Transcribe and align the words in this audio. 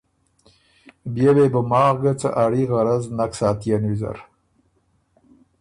بيې 1.13 1.29
وې 1.35 1.45
بو 1.53 1.61
ماخ 1.71 1.95
ګه 2.03 2.13
څه 2.21 2.29
اړي 2.43 2.63
غرض 2.71 3.03
نک 3.17 3.31
ساتيېن 3.39 3.81
ویزر۔ 3.87 4.17